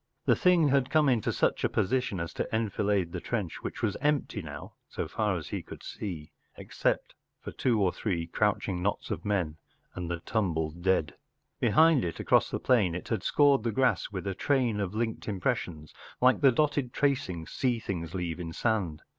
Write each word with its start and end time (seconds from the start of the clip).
The 0.25 0.35
thing 0.35 0.69
had 0.69 0.89
come 0.89 1.07
into 1.07 1.31
such 1.31 1.63
a 1.63 1.69
position 1.69 2.19
as 2.19 2.33
to 2.33 2.49
enfilade 2.51 3.11
the 3.11 3.19
trench, 3.21 3.61
which 3.61 3.83
was 3.83 3.95
empty 4.01 4.41
now, 4.41 4.73
so 4.89 5.07
far 5.07 5.37
as 5.37 5.49
he 5.49 5.61
could 5.61 5.83
see, 5.83 6.31
except 6.57 7.13
for 7.39 7.51
two 7.51 7.79
or 7.79 7.93
three 7.93 8.25
crouching 8.25 8.81
knots 8.81 9.11
of 9.11 9.23
men 9.23 9.57
and 9.93 10.09
the 10.09 10.19
tumbled 10.21 10.71
looking 10.77 10.81
dead. 10.81 11.13
Behind 11.59 12.03
it, 12.03 12.19
across 12.19 12.49
the 12.49 12.59
plain, 12.59 12.95
it 12.95 13.09
had 13.09 13.21
scored 13.21 13.61
the 13.61 13.71
grass 13.71 14.09
with 14.11 14.25
a 14.25 14.33
train 14.33 14.79
of 14.79 14.95
linked 14.95 15.27
impressions, 15.27 15.93
like 16.19 16.41
the 16.41 16.51
dotted 16.51 16.93
tracings 16.93 17.51
sea 17.51 17.77
things 17.77 18.15
leave 18.15 18.39
in 18.39 18.53
sand. 18.53 19.03